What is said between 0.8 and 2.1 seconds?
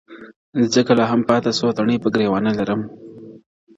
لا هم پاته څو تڼۍ پر